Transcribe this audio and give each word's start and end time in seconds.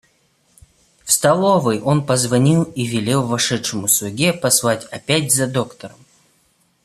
В 1.03 1.11
столовой 1.11 1.79
он 1.79 2.03
позвонил 2.03 2.63
и 2.63 2.85
велел 2.87 3.27
вошедшему 3.27 3.87
слуге 3.87 4.33
послать 4.33 4.85
опять 4.85 5.31
за 5.31 5.45
доктором. 5.45 5.99